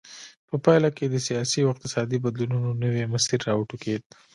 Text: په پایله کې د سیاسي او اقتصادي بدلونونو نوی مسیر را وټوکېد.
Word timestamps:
په 0.49 0.55
پایله 0.65 0.89
کې 0.97 1.05
د 1.07 1.15
سیاسي 1.27 1.59
او 1.63 1.69
اقتصادي 1.73 2.17
بدلونونو 2.25 2.79
نوی 2.83 3.03
مسیر 3.13 3.39
را 3.47 3.53
وټوکېد. 3.55 4.03